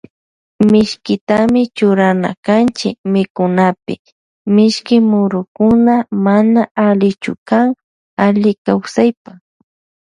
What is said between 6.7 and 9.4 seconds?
allichukan alli kawsaypa.